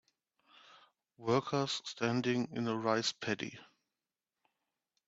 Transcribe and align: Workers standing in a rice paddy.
Workers 1.19 1.79
standing 1.85 2.47
in 2.53 2.67
a 2.67 2.75
rice 2.75 3.11
paddy. 3.11 3.59